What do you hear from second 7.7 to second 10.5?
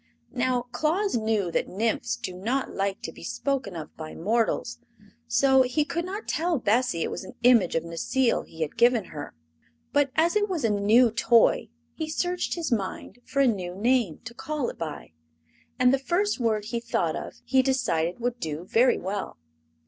of Necile he had given her. But as it